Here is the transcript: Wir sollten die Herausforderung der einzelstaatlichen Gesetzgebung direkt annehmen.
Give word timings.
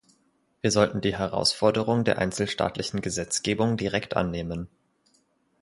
Wir 0.61 0.71
sollten 0.71 0.99
die 0.99 1.15
Herausforderung 1.15 2.03
der 2.03 2.17
einzelstaatlichen 2.17 3.01
Gesetzgebung 3.01 3.77
direkt 3.77 4.15
annehmen. 4.15 4.67